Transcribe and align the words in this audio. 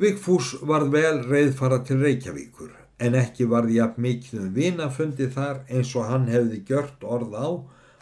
Vigfús 0.00 0.54
varð 0.64 0.94
vel 0.94 1.18
reyðfara 1.28 1.82
til 1.84 1.98
Reykjavíkur 2.00 2.70
en 3.04 3.16
ekki 3.18 3.44
varð 3.44 3.74
jafn 3.74 4.00
mikið 4.00 4.38
um 4.40 4.52
vinafundi 4.56 5.26
þar 5.34 5.58
eins 5.68 5.90
og 6.00 6.06
hann 6.08 6.30
hefði 6.32 6.60
gjört 6.70 7.02
orð 7.04 7.34
á 7.36 7.48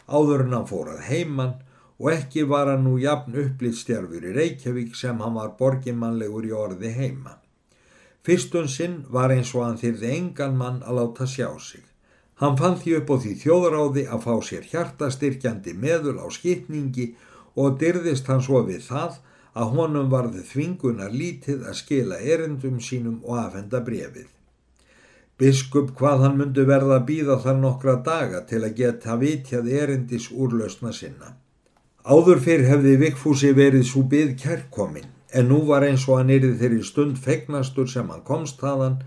áður 0.07 0.45
en 0.45 0.53
hann 0.55 0.69
fórað 0.69 1.01
heimann 1.09 1.57
og 1.99 2.07
ekki 2.13 2.45
var 2.47 2.71
hann 2.71 2.85
nú 2.87 2.93
jafn 3.01 3.35
upplýstjárfur 3.43 4.23
í 4.29 4.31
Reykjavík 4.37 4.95
sem 4.95 5.19
hann 5.19 5.35
var 5.35 5.51
borgimannlegur 5.59 6.47
í 6.47 6.53
orði 6.55 6.93
heima. 6.95 7.33
Fyrstun 8.23 8.71
sinn 8.71 9.01
var 9.09 9.33
eins 9.35 9.51
og 9.51 9.65
hann 9.65 9.81
þyrði 9.81 10.13
engan 10.15 10.55
mann 10.61 10.79
að 10.87 11.01
láta 11.01 11.27
sjá 11.27 11.49
sig. 11.59 11.83
Hann 12.39 12.55
fann 12.57 12.79
því 12.79 12.95
upp 13.01 13.11
á 13.11 13.15
því 13.25 13.33
þjóðráði 13.43 14.05
að 14.07 14.23
fá 14.29 14.33
sér 14.47 14.71
hjartastyrkjandi 14.71 15.75
meðul 15.75 16.15
á 16.23 16.27
skipningi 16.31 17.11
og 17.59 17.75
dyrðist 17.83 18.31
hann 18.31 18.41
svo 18.47 18.63
við 18.63 18.87
það 18.87 19.19
að 19.53 19.73
honum 19.77 20.11
varði 20.11 20.43
þvingunar 20.47 21.11
lítið 21.11 21.65
að 21.67 21.79
skila 21.81 22.19
erindum 22.33 22.79
sínum 22.79 23.19
og 23.25 23.39
afhenda 23.45 23.81
brefið. 23.83 24.29
Biskup 25.41 25.95
hvað 25.97 26.23
hann 26.23 26.37
myndi 26.39 26.63
verða 26.69 26.99
að 26.99 27.07
býða 27.07 27.39
þar 27.43 27.57
nokkra 27.59 27.95
daga 28.05 28.43
til 28.49 28.61
að 28.63 28.75
geta 28.77 29.15
vitjað 29.17 29.71
erindis 29.83 30.27
úrlausna 30.31 30.93
sinna. 30.93 31.33
Áður 32.05 32.39
fyrr 32.45 32.67
hefði 32.69 32.93
Vigfúsi 33.01 33.51
verið 33.57 33.87
svo 33.89 34.03
byggð 34.11 34.37
kærkomin 34.43 35.09
en 35.33 35.47
nú 35.49 35.59
var 35.67 35.85
eins 35.87 36.07
og 36.09 36.19
hann 36.19 36.31
erið 36.33 36.55
þeirri 36.61 36.83
stund 36.85 37.19
fegnastur 37.25 37.89
sem 37.89 38.09
hann 38.11 38.23
komst 38.27 38.59
þaðan, 38.61 38.99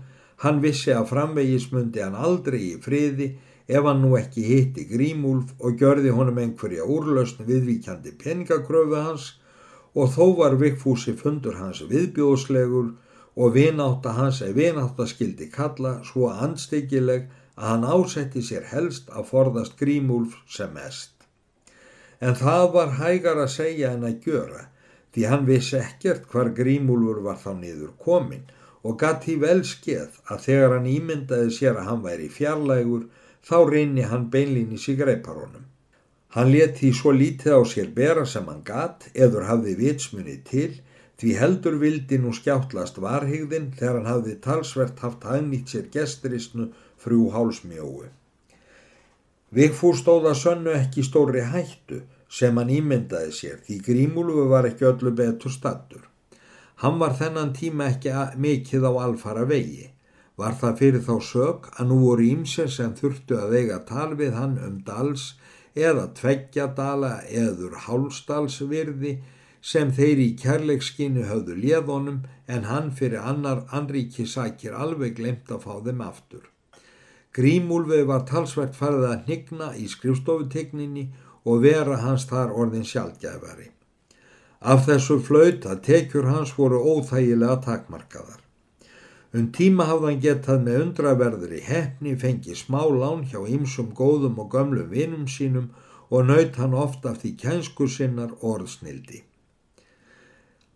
hann 0.43 0.61
vissi 0.63 0.93
að 0.93 1.09
framvegismundi 1.11 2.03
hann 2.03 2.15
aldrei 2.27 2.61
í 2.71 2.77
friði 2.81 3.31
ef 3.67 3.87
hann 3.87 4.01
nú 4.03 4.15
ekki 4.19 4.45
hitti 4.45 4.85
Grímúlf 4.89 5.53
og 5.59 5.79
gjörði 5.79 6.13
honum 6.17 6.39
einhverja 6.41 6.85
úrlausn 6.85 7.45
viðvíkjandi 7.47 8.15
peningakröfu 8.21 9.01
hans 9.07 9.31
og 9.95 10.11
þó 10.15 10.25
var 10.39 10.57
Vigfúsi 10.59 11.15
fundur 11.15 11.55
hans 11.61 11.81
viðbjóðslegur 11.89 12.91
og 13.35 13.55
vináta 13.55 14.13
hans 14.19 14.41
er 14.43 14.53
vináta 14.55 15.07
skildi 15.07 15.47
kalla 15.51 15.97
svo 16.07 16.29
anstíkileg 16.31 17.27
að 17.55 17.67
hann 17.71 17.87
ásetti 17.87 18.43
sér 18.43 18.67
helst 18.71 19.11
að 19.11 19.29
forðast 19.31 19.77
Grímúlf 19.79 20.35
sem 20.51 20.71
mest. 20.75 21.13
En 22.19 22.35
það 22.35 22.65
var 22.75 22.95
hægar 22.99 23.39
að 23.43 23.53
segja 23.55 23.91
en 23.95 24.07
að 24.07 24.27
gjöra 24.27 24.65
því 25.15 25.27
hann 25.31 25.47
vissi 25.47 25.77
ekkert 25.79 26.27
hvar 26.31 26.51
Grímúlfur 26.55 27.21
var 27.27 27.39
þá 27.39 27.51
niður 27.59 27.93
komin 28.07 28.43
og 28.83 28.97
gati 29.01 29.37
vel 29.41 29.61
skeð 29.67 30.19
að 30.31 30.43
þegar 30.47 30.75
hann 30.77 30.89
ímyndaði 30.91 31.53
sér 31.55 31.79
að 31.79 31.87
hann 31.89 32.03
væri 32.03 32.27
fjarlægur 32.31 33.07
þá 33.47 33.57
reyni 33.71 34.03
hann 34.11 34.27
beinlýnis 34.33 34.89
í 34.91 34.97
greiparónum. 34.99 35.63
Hann 36.35 36.51
leti 36.51 36.89
svo 36.91 37.13
lítið 37.15 37.53
á 37.55 37.61
sér 37.63 37.91
bera 37.95 38.25
sem 38.27 38.47
hann 38.51 38.63
gat 38.67 39.05
eður 39.13 39.45
hafði 39.49 39.75
vitsmunni 39.79 40.35
til 40.49 40.73
því 41.21 41.35
heldur 41.39 41.77
vildi 41.79 42.17
nú 42.19 42.33
skjáttlast 42.35 42.99
varhigðin 42.99 43.69
þegar 43.77 44.01
hann 44.01 44.09
hafði 44.09 44.33
talsvert 44.43 44.99
haft 44.99 45.23
hagnýtt 45.29 45.71
sér 45.71 45.85
gesturistnu 45.93 46.65
frú 46.99 47.29
hálsmjóu. 47.31 48.09
Vigfúr 49.55 49.95
stóða 49.95 50.33
sönnu 50.35 50.73
ekki 50.75 51.05
stóri 51.07 51.45
hættu 51.53 52.01
sem 52.27 52.59
hann 52.59 52.75
ímyndaði 52.81 53.31
sér 53.39 53.63
því 53.63 53.79
Grímúlufu 53.87 54.49
var 54.51 54.67
ekki 54.67 54.89
öllu 54.91 55.15
betur 55.15 55.55
stattur. 55.55 56.03
Hann 56.83 56.99
var 56.99 57.15
þennan 57.15 57.55
tíma 57.55 57.93
ekki 57.93 58.11
mikið 58.35 58.89
á 58.89 58.93
alfara 59.07 59.47
vegi. 59.47 59.87
Var 60.35 60.59
það 60.59 60.79
fyrir 60.81 61.03
þá 61.07 61.15
sög 61.23 61.71
að 61.79 61.93
nú 61.93 62.03
voru 62.03 62.27
ímser 62.27 62.67
sem 62.67 62.91
þurftu 62.99 63.39
að 63.39 63.53
vega 63.55 63.79
tal 63.87 64.11
við 64.19 64.35
hann 64.35 64.57
um 64.59 64.81
dals 64.83 65.29
eða 65.75 66.07
tveggjadala 66.15 67.13
eður 67.27 67.75
hálsdalsvirði 67.85 69.17
sem 69.65 69.91
þeir 69.97 70.21
í 70.21 70.29
kærleikskinni 70.39 71.25
höfðu 71.27 71.57
léðonum 71.59 72.19
en 72.47 72.67
hann 72.69 72.91
fyrir 72.95 73.23
annar 73.31 73.65
anríki 73.73 74.27
sækir 74.29 74.75
alveg 74.77 75.17
glemt 75.19 75.51
að 75.51 75.65
fá 75.65 75.73
þeim 75.87 76.03
aftur. 76.05 76.45
Grímúlfi 77.35 78.05
var 78.07 78.23
talsvert 78.29 78.77
farið 78.77 79.09
að 79.09 79.23
hnigna 79.25 79.73
í 79.75 79.89
skrifstofutekninni 79.91 81.09
og 81.43 81.65
vera 81.65 81.99
hans 82.05 82.29
þar 82.29 82.53
orðin 82.55 82.87
sjálfgæfari. 82.87 83.67
Af 84.61 84.87
þessu 84.87 85.19
flaut 85.21 85.67
að 85.67 85.83
tekjur 85.89 86.31
hans 86.31 86.55
voru 86.57 86.79
óþægilega 86.79 87.59
takmarkaðar. 87.65 88.44
Um 89.35 89.47
tíma 89.51 89.85
hafði 89.89 90.07
hann 90.07 90.19
getað 90.23 90.61
með 90.63 90.81
undraverður 90.81 91.53
í 91.57 91.61
hefni 91.65 92.13
fengið 92.19 92.59
smá 92.61 92.81
lán 92.87 93.25
hjá 93.27 93.41
ýmsum 93.43 93.89
góðum 93.97 94.37
og 94.39 94.51
gömlum 94.53 94.91
vinum 94.93 95.25
sínum 95.27 95.71
og 96.09 96.29
naut 96.29 96.59
hann 96.61 96.75
ofta 96.85 97.11
af 97.11 97.23
því 97.23 97.31
kænsku 97.41 97.87
sinnar 97.91 98.31
orðsnildi. 98.51 99.23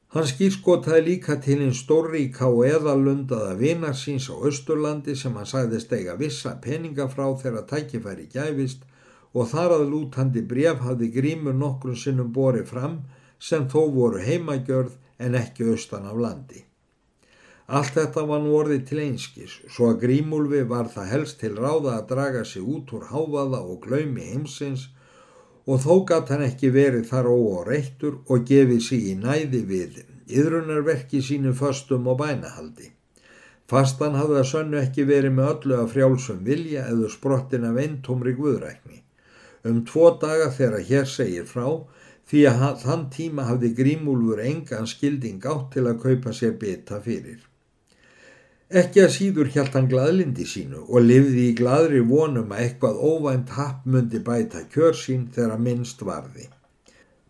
Hann 0.10 0.26
skýrskotaði 0.26 1.02
líka 1.06 1.38
til 1.46 1.60
einn 1.62 1.76
stórríka 1.78 2.50
og 2.50 2.64
eðalundaða 2.68 3.56
vinar 3.60 3.96
síns 3.96 4.26
á 4.34 4.36
Östurlandi 4.52 5.16
sem 5.16 5.36
hann 5.38 5.52
sagðist 5.52 5.94
eiga 5.94 6.16
vissa 6.20 6.56
peninga 6.64 7.06
frá 7.14 7.28
þegar 7.44 7.68
tækifæri 7.70 8.26
gæfist 8.34 8.88
og 9.34 9.52
þar 9.52 9.76
að 9.78 9.90
lútandi 9.92 10.44
bref 10.54 10.82
hafði 10.88 11.14
grímur 11.20 11.56
nokkrum 11.56 12.00
sinnum 12.04 12.34
borið 12.34 12.66
fram 12.74 13.04
sem 13.40 13.70
þó 13.70 13.86
voru 14.00 14.26
heimagjörð 14.26 14.98
en 15.20 15.38
ekki 15.44 15.70
austan 15.70 16.10
af 16.10 16.18
landi. 16.26 16.66
Allt 17.70 17.94
þetta 17.94 18.24
var 18.26 18.40
nú 18.42 18.54
orðið 18.58 18.86
til 18.90 19.00
einskis, 19.04 19.56
svo 19.70 19.92
að 19.92 20.00
Grímúlfi 20.04 20.64
var 20.70 20.88
það 20.90 21.12
helst 21.14 21.40
til 21.44 21.52
ráða 21.54 22.00
að 22.00 22.08
draga 22.12 22.46
sig 22.52 22.64
út 22.66 22.94
úr 22.98 23.04
háfaða 23.12 23.60
og 23.62 23.84
glaumi 23.84 24.26
heimsins 24.32 24.88
og 25.70 25.84
þó 25.84 25.94
gatt 26.10 26.32
hann 26.34 26.42
ekki 26.48 26.72
verið 26.74 27.04
þar 27.12 27.30
óáreittur 27.30 28.16
og 28.26 28.48
gefið 28.50 28.80
sig 28.88 29.04
í 29.12 29.14
næði 29.20 29.60
við 29.70 30.00
yðrunarverki 30.40 31.22
sínu 31.26 31.54
föstum 31.60 32.10
og 32.10 32.18
bænahaldi. 32.24 32.90
Fastan 33.70 34.18
hafði 34.18 34.40
að 34.40 34.50
sönnu 34.50 34.80
ekki 34.82 35.06
verið 35.06 35.36
með 35.38 35.52
öllu 35.52 35.78
að 35.78 35.92
frjálsum 35.94 36.42
vilja 36.48 36.88
eða 36.90 37.12
sprottin 37.14 37.68
af 37.70 37.78
eintómri 37.84 38.34
guðrækni. 38.40 39.04
Um 39.70 39.84
tvo 39.86 40.16
daga 40.22 40.50
þegar 40.56 40.88
hér 40.90 41.06
segir 41.12 41.46
frá 41.46 41.68
því 42.32 42.42
að 42.50 42.82
þann 42.82 43.06
tíma 43.14 43.46
hafði 43.46 43.72
Grímúlfur 43.78 44.42
engan 44.42 44.90
skilding 44.90 45.46
átt 45.54 45.70
til 45.78 45.86
að 45.86 46.02
kaupa 46.08 46.34
sér 46.34 46.58
bita 46.58 46.98
fyrir. 47.06 47.49
Ekki 48.70 49.02
að 49.02 49.14
síður 49.16 49.48
hjælt 49.50 49.74
hann 49.74 49.88
gladlindi 49.90 50.44
sínu 50.46 50.84
og 50.84 51.02
lifði 51.02 51.48
í 51.50 51.54
gladri 51.58 52.04
vonum 52.06 52.52
að 52.54 52.60
eitthvað 52.68 53.00
óvænt 53.02 53.56
happ 53.56 53.88
myndi 53.90 54.20
bæta 54.28 54.62
kjör 54.70 54.94
sín 54.94 55.24
þegar 55.34 55.64
minnst 55.66 56.04
varði. 56.06 56.46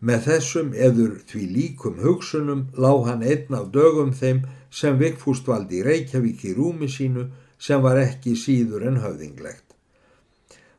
Með 0.03 0.25
þessum 0.25 0.73
eður 0.75 1.15
því 1.31 1.45
líkum 1.55 2.03
hugsunum 2.03 2.65
lág 2.75 3.07
hann 3.07 3.23
einn 3.23 3.55
af 3.55 3.71
dögum 3.71 4.11
þeim 4.11 4.43
sem 4.81 4.99
Vigfúst 4.99 5.47
valdi 5.47 5.79
Reykjavík 5.87 6.43
í 6.43 6.53
rúmi 6.59 6.91
sínu 6.91 7.29
sem 7.57 7.87
var 7.87 8.03
ekki 8.03 8.35
síður 8.35 8.89
en 8.91 8.99
höfðinglegt. 8.99 9.67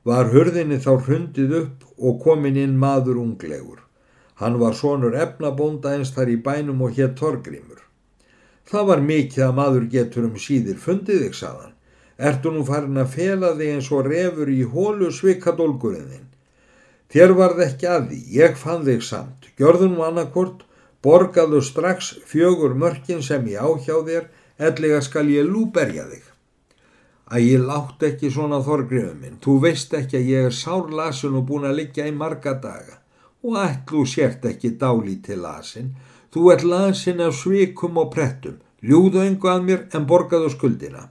Var 0.04 0.28
hörðinni 0.34 0.77
þá 0.84 0.92
hrundið 1.06 1.60
upp 1.65 1.88
og 1.97 2.21
komin 2.21 2.60
inn 2.60 2.77
maður 2.77 3.25
unglegur. 3.25 3.81
Hann 4.37 4.60
var 4.60 4.77
sonur 4.77 5.16
efnabónda 5.16 5.97
eins 5.97 6.12
þar 6.12 6.37
í 6.37 6.42
bænum 6.44 6.84
og 6.84 7.00
hétt 7.00 7.16
Torgrimur. 7.16 7.81
Það 8.70 8.86
var 8.86 9.00
mikið 9.03 9.44
að 9.48 9.54
maður 9.58 9.86
getur 9.91 10.26
um 10.28 10.34
síðir 10.38 10.76
fundið 10.78 11.25
þig, 11.25 11.36
saðan. 11.41 11.72
Ertu 12.31 12.53
nú 12.54 12.64
farin 12.69 13.00
að 13.00 13.14
fela 13.16 13.54
þig 13.58 13.70
eins 13.75 13.88
og 13.97 14.06
refur 14.06 14.50
í 14.53 14.60
hólu 14.75 15.08
svikadólgurinn 15.16 16.10
þinn? 16.12 16.26
Þér 17.10 17.32
varð 17.34 17.62
ekki 17.64 17.88
að 17.91 18.10
því, 18.10 18.19
ég 18.36 18.59
fann 18.60 18.84
þig 18.86 19.03
samt. 19.03 19.48
Gjörðu 19.59 19.88
nú 19.91 20.04
annarkort, 20.06 20.62
borgaðu 21.03 21.62
strax 21.66 22.12
fjögur 22.30 22.76
mörkin 22.78 23.25
sem 23.26 23.48
ég 23.50 23.59
áhjá 23.59 23.97
þér, 24.06 24.28
ellega 24.69 25.00
skal 25.03 25.26
ég 25.32 25.48
lúberja 25.48 26.06
þig. 26.12 26.28
Að 27.30 27.47
ég 27.47 27.66
látt 27.66 28.06
ekki 28.06 28.30
svona 28.30 28.60
þorgrifum 28.62 29.19
minn, 29.25 29.41
þú 29.42 29.56
veist 29.64 29.94
ekki 29.98 30.20
að 30.20 30.30
ég 30.30 30.47
er 30.50 30.54
sárlasun 30.54 31.41
og 31.41 31.48
búin 31.50 31.66
að 31.66 31.78
liggja 31.80 32.06
í 32.06 32.14
marga 32.14 32.54
daga 32.62 33.00
og 33.41 33.56
ætlu 33.56 34.04
sért 34.04 34.44
ekki 34.44 34.75
dáli 34.78 35.16
til 35.25 35.41
lasin, 35.41 35.94
Þú 36.30 36.50
ert 36.52 36.62
lasin 36.62 37.20
af 37.24 37.32
svikum 37.34 37.96
og 37.98 38.12
prettum, 38.14 38.60
ljúðu 38.86 39.24
engu 39.24 39.48
að 39.50 39.65
mér 39.66 39.80
en 39.98 40.04
borgaðu 40.06 40.53
skuldina. 40.53 41.09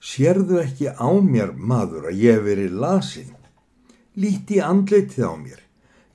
Sérðu 0.00 0.56
ekki 0.62 0.88
á 0.88 1.08
mér, 1.20 1.52
maður, 1.52 2.08
að 2.08 2.22
ég 2.22 2.40
veri 2.46 2.70
lasin? 2.72 3.34
Líti 4.16 4.62
andleitið 4.64 5.28
á 5.28 5.34
mér. 5.36 5.60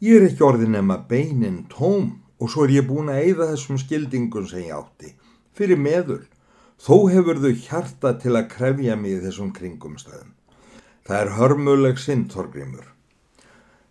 Ég 0.01 0.17
er 0.17 0.27
ekki 0.31 0.45
orðin 0.47 0.73
nema 0.73 0.97
beinin 1.05 1.61
tóm 1.69 2.09
og 2.41 2.49
svo 2.49 2.65
er 2.65 2.73
ég 2.79 2.89
búin 2.89 3.13
að 3.13 3.21
eigða 3.21 3.51
þessum 3.51 3.81
skildingum 3.83 4.49
sem 4.49 4.65
ég 4.65 4.73
átti. 4.79 5.13
Fyrir 5.53 5.77
meður, 5.77 6.25
þó 6.81 7.05
hefur 7.13 7.41
þau 7.45 7.53
hjarta 7.53 8.17
til 8.17 8.33
að 8.33 8.49
krefja 8.55 8.97
mig 8.97 9.21
þessum 9.27 9.53
kringumstæðum. 9.53 10.33
Það 11.05 11.21
er 11.21 11.35
hörmuleg 11.37 12.01
sinn, 12.01 12.25
Þorgrimur. 12.33 12.95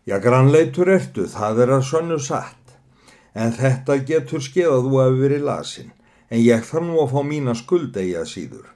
Já, 0.08 0.18
grannleitur 0.18 0.90
ertu, 0.90 1.28
það 1.30 1.62
er 1.62 1.78
að 1.78 1.90
sönnu 1.92 2.18
satt 2.18 2.67
en 3.38 3.54
þetta 3.54 4.00
getur 4.10 4.42
skeið 4.42 4.72
að 4.74 4.88
þú 4.88 5.00
hefur 5.02 5.18
verið 5.22 5.46
lasin, 5.46 5.92
en 6.28 6.42
ég 6.42 6.66
þarf 6.66 6.86
nú 6.88 6.98
að 7.02 7.12
fá 7.14 7.20
mína 7.30 7.54
skuld 7.58 7.96
eigi 8.02 8.16
að 8.18 8.30
síður. 8.32 8.66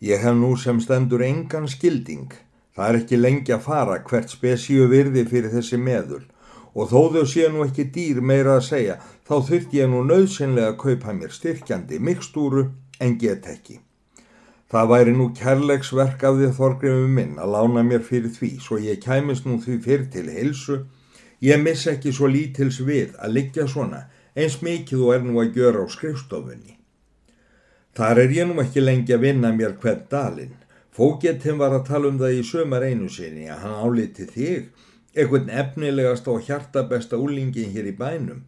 Ég 0.00 0.22
hef 0.24 0.36
nú 0.36 0.54
sem 0.56 0.80
stendur 0.80 1.24
engan 1.26 1.68
skilding, 1.68 2.30
það 2.74 2.88
er 2.88 3.00
ekki 3.02 3.20
lengi 3.20 3.52
að 3.52 3.66
fara 3.66 3.98
hvert 4.08 4.32
spesíu 4.32 4.88
virði 4.88 5.26
fyrir 5.28 5.52
þessi 5.52 5.80
meðul 5.80 6.24
og 6.74 6.90
þó 6.90 7.00
þau 7.14 7.24
sé 7.26 7.48
nú 7.50 7.64
ekki 7.66 7.88
dýr 7.94 8.20
meira 8.22 8.56
að 8.56 8.66
segja, 8.68 8.96
þá 9.26 9.34
þurfti 9.48 9.80
ég 9.80 9.90
nú 9.90 10.04
nöðsynlega 10.06 10.72
að 10.72 10.80
kaupa 10.84 11.14
mér 11.16 11.34
styrkjandi 11.34 11.98
mikstúru 11.98 12.68
en 13.02 13.16
get 13.18 13.48
ekki. 13.50 13.80
Það 14.70 14.90
væri 14.92 15.12
nú 15.16 15.26
kærleiksverk 15.34 16.22
af 16.28 16.36
því 16.38 16.48
þorgrifum 16.54 17.16
minn 17.18 17.38
að 17.42 17.56
lána 17.56 17.82
mér 17.82 18.04
fyrir 18.06 18.30
því 18.30 18.50
svo 18.62 18.78
ég 18.78 19.02
kæmist 19.02 19.48
nú 19.48 19.58
því 19.58 19.78
fyrir 19.82 20.06
til 20.14 20.28
hilsu. 20.30 20.76
Ég 21.40 21.62
miss 21.62 21.86
ekki 21.88 22.12
svo 22.12 22.28
lítils 22.28 22.82
við 22.84 23.14
að 23.16 23.32
liggja 23.38 23.64
svona 23.68 24.02
eins 24.36 24.58
mikið 24.60 25.04
og 25.06 25.14
er 25.14 25.22
nú 25.24 25.38
að 25.40 25.54
gjöra 25.56 25.84
á 25.84 25.86
skrifstofunni. 25.88 26.76
Þar 27.96 28.20
er 28.24 28.34
ég 28.36 28.48
nú 28.48 28.60
ekki 28.60 28.82
lengi 28.84 29.14
að 29.16 29.24
vinna 29.24 29.52
mér 29.56 29.78
hvern 29.80 30.04
dalinn. 30.12 30.58
Fógetinn 30.92 31.58
var 31.58 31.72
að 31.72 31.86
tala 31.88 32.10
um 32.10 32.18
það 32.20 32.36
í 32.36 32.44
sömar 32.44 32.84
einu 32.84 33.08
sinni 33.08 33.48
að 33.48 33.64
hann 33.64 33.78
áliti 33.80 34.26
þig, 34.28 34.68
einhvern 35.16 35.48
efnilegast 35.62 36.28
og 36.28 36.44
hjartabesta 36.44 37.16
úlingin 37.16 37.72
hér 37.72 37.88
í 37.88 37.96
bænum. 37.96 38.44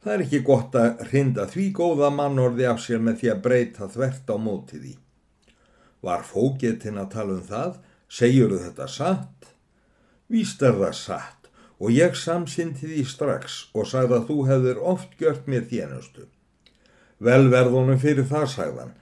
Það 0.00 0.14
er 0.14 0.24
ekki 0.24 0.42
gott 0.46 0.78
að 0.78 1.02
hrinda 1.10 1.48
því 1.50 1.66
góða 1.76 2.12
mannorði 2.14 2.68
af 2.70 2.78
sér 2.84 3.02
með 3.04 3.18
því 3.20 3.32
að 3.34 3.42
breyta 3.48 3.90
þvert 3.90 4.30
á 4.32 4.36
mótið 4.38 4.86
í. 4.92 4.94
Var 6.00 6.22
fógetinn 6.24 7.02
að 7.02 7.10
tala 7.16 7.36
um 7.36 7.44
það? 7.50 7.76
Segjur 8.08 8.54
þetta 8.54 8.88
satt? 8.88 9.52
Víst 10.30 10.62
er 10.62 10.78
það 10.78 10.96
satt 10.96 11.39
og 11.80 11.92
ég 11.96 12.16
samsyndi 12.16 12.90
því 12.90 13.04
strax 13.08 13.60
og 13.72 13.88
sagði 13.88 14.18
að 14.18 14.26
þú 14.28 14.36
hefðir 14.50 14.82
oft 14.92 15.16
gjört 15.20 15.48
mér 15.48 15.64
þénustu. 15.70 16.26
Velverðunum 17.24 18.00
fyrir 18.00 18.28
það 18.28 18.46
sagðan. 18.54 18.92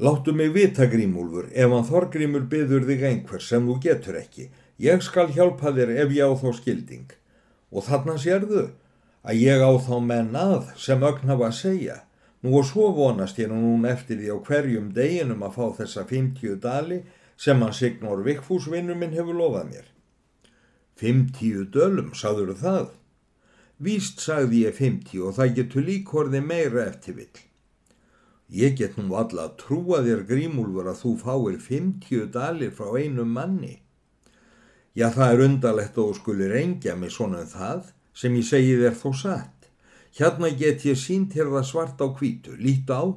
Láttu 0.00 0.34
mig 0.34 0.50
vita 0.54 0.88
grímúlfur 0.90 1.50
ef 1.52 1.70
hann 1.70 1.86
þorgrímur 1.86 2.48
byður 2.50 2.86
þig 2.88 3.06
einhver 3.06 3.42
sem 3.44 3.66
þú 3.68 3.78
getur 3.84 4.18
ekki. 4.18 4.48
Ég 4.80 5.02
skal 5.06 5.28
hjálpa 5.30 5.74
þér 5.76 5.94
ef 6.04 6.14
ég 6.16 6.26
á 6.26 6.34
þá 6.40 6.50
skilding. 6.56 7.10
Og 7.70 7.86
þarna 7.86 8.16
sérðu 8.18 8.64
að 9.22 9.42
ég 9.44 9.62
á 9.62 9.70
þá 9.78 9.94
menn 10.02 10.34
að 10.34 10.72
sem 10.80 11.04
ögn 11.04 11.30
hafa 11.30 11.50
að 11.50 11.58
segja. 11.60 11.98
Nú 12.40 12.56
og 12.56 12.66
svo 12.66 12.88
vonast 12.96 13.38
ég 13.38 13.52
nú 13.52 13.76
eftir 13.86 14.18
því 14.18 14.32
á 14.32 14.36
hverjum 14.48 14.90
deginum 14.96 15.44
að 15.44 15.58
fá 15.58 15.82
þessa 15.82 16.06
50 16.08 16.56
dali 16.64 17.02
sem 17.36 17.60
hann 17.60 17.76
Signor 17.76 18.24
Vikfúsvinnu 18.24 18.96
minn 18.96 19.12
hefur 19.12 19.36
lofað 19.36 19.68
mér. 19.74 19.86
50 21.00 21.68
dölum, 21.74 22.10
sagður 22.14 22.56
það? 22.60 22.88
Víst 23.80 24.20
sagði 24.20 24.66
ég 24.66 24.74
50 24.76 25.22
og 25.24 25.38
það 25.38 25.54
getur 25.58 25.86
líkorði 25.86 26.40
meira 26.44 26.82
eftir 26.84 27.16
vill. 27.16 27.38
Ég 28.52 28.74
get 28.76 28.98
nú 28.98 29.14
alla 29.16 29.46
að 29.46 29.54
trúa 29.62 30.00
þér 30.04 30.26
grímúlfur 30.28 30.90
að 30.90 30.98
þú 31.04 31.12
fáir 31.22 31.56
50 31.64 32.26
dalir 32.34 32.74
frá 32.76 32.90
einu 32.98 33.24
manni. 33.24 33.78
Já 34.92 35.06
það 35.14 35.32
er 35.32 35.44
undarlegt 35.46 35.98
og 36.02 36.16
skulir 36.18 36.52
engja 36.58 36.96
mig 36.98 37.14
svona 37.14 37.44
um 37.46 37.50
það 37.54 37.92
sem 38.20 38.36
ég 38.36 38.48
segi 38.50 38.76
þér 38.82 39.00
þó 39.00 39.10
satt. 39.22 39.70
Hérna 40.18 40.50
get 40.50 40.84
ég 40.84 40.98
sínt 40.98 41.38
hér 41.38 41.48
það 41.54 41.68
svart 41.70 42.02
á 42.02 42.06
kvítu, 42.10 42.56
lít 42.58 42.90
á, 42.90 43.14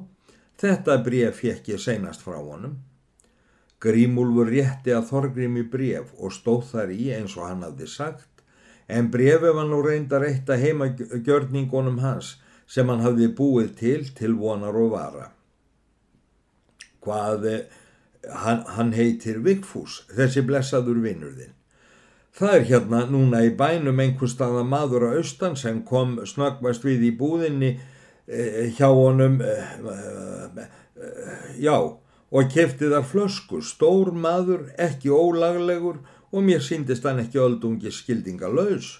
þetta 0.62 1.00
bref 1.04 1.42
fekk 1.42 1.74
ég 1.74 1.82
seinast 1.82 2.22
frá 2.22 2.38
honum. 2.38 2.78
Grímúlfur 3.84 4.48
rétti 4.48 4.94
að 4.96 5.10
þorgrimi 5.10 5.64
bref 5.68 6.14
og 6.16 6.32
stóð 6.32 6.70
þar 6.70 6.94
í 6.94 7.10
eins 7.16 7.36
og 7.36 7.48
hann 7.48 7.64
hafði 7.66 7.88
sagt, 7.90 8.30
en 8.88 9.10
brefi 9.12 9.52
var 9.56 9.68
nú 9.68 9.82
reyndar 9.84 10.24
eitt 10.24 10.50
að 10.50 10.64
heima 10.64 10.90
gjörningunum 10.96 12.00
hans 12.04 12.34
sem 12.66 12.88
hann 12.88 13.04
hafði 13.04 13.30
búið 13.36 13.74
til 13.80 14.02
til 14.16 14.36
vonar 14.40 14.76
og 14.76 14.94
vara. 14.94 15.26
Hvað, 17.04 17.44
hann, 18.44 18.64
hann 18.76 18.94
heitir 18.96 19.42
Vigfús, 19.44 20.02
þessi 20.16 20.44
blessaður 20.48 21.02
vinnurðinn. 21.04 21.52
Það 22.34 22.54
er 22.56 22.64
hérna 22.66 23.00
núna 23.06 23.44
í 23.46 23.50
bænum 23.54 24.00
einhver 24.02 24.30
staða 24.30 24.64
maður 24.66 25.04
á 25.06 25.10
austan 25.20 25.54
sem 25.54 25.84
kom 25.86 26.16
snöggvast 26.26 26.82
við 26.82 27.04
í 27.06 27.10
búðinni 27.18 27.76
eh, 28.26 28.72
hjá 28.74 28.88
honum, 28.90 29.36
eh, 29.44 29.76
eh, 30.58 31.52
já, 31.62 31.76
og 32.34 32.50
kefti 32.50 32.90
þar 32.90 33.06
flöskur, 33.06 33.62
stór 33.62 34.10
maður, 34.10 34.66
ekki 34.74 35.12
ólaglegur 35.14 36.00
og 36.34 36.42
mér 36.42 36.62
síndist 36.66 37.06
hann 37.06 37.22
ekki 37.22 37.38
öldungi 37.38 37.92
skildingalös. 37.94 38.98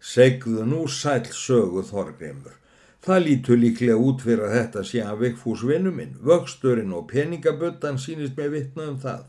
Segðu 0.00 0.64
nú 0.66 0.86
sæl 0.88 1.28
sögu 1.36 1.84
Þorgrimur. 1.86 2.56
Það 3.02 3.24
lítur 3.26 3.58
líklega 3.58 3.98
út 3.98 4.22
fyrir 4.24 4.46
að 4.46 4.56
þetta 4.56 4.82
sé 4.86 5.02
að 5.04 5.20
vekkfús 5.26 5.66
vinnu 5.66 5.92
minn, 5.92 6.16
vöxturinn 6.22 6.94
og 6.94 7.08
peningaböttan 7.10 8.00
sínist 8.00 8.38
með 8.38 8.56
vittna 8.56 8.88
um 8.92 8.98
það. 9.02 9.24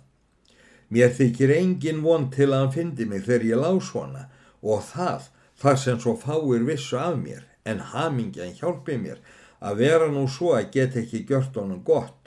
Mér 0.93 1.13
þykir 1.17 1.53
engin 1.57 2.03
von 2.05 2.29
til 2.31 2.51
að 2.51 2.59
hann 2.59 2.73
fyndi 2.75 3.07
mig 3.09 3.25
þegar 3.25 3.47
ég 3.49 3.63
lág 3.63 3.79
svona 3.83 4.27
og 4.61 4.83
það, 4.93 5.29
það 5.59 5.79
sem 5.83 6.01
svo 6.03 6.13
fáir 6.21 6.67
vissu 6.69 6.99
af 7.01 7.17
mér, 7.17 7.43
en 7.65 7.81
hamingjan 7.91 8.53
hjálpi 8.59 8.99
mér 9.01 9.19
að 9.59 9.81
vera 9.81 10.11
nú 10.11 10.27
svo 10.29 10.53
að 10.53 10.69
geta 10.75 11.01
ekki 11.01 11.25
gjört 11.27 11.57
honum 11.57 11.81
gott. 11.83 12.22